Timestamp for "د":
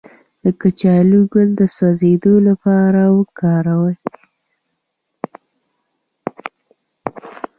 0.43-0.45, 1.57-1.61